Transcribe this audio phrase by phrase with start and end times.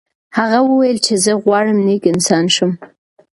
[0.37, 2.71] هغه وویل چې زه غواړم نیک انسان شم.